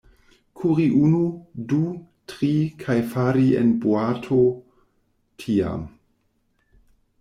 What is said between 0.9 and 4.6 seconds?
unu, du, tri, kaj fari en boato